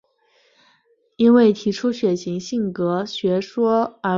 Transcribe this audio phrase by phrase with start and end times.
[1.17, 4.09] 因为提出血型性格学说而闻名。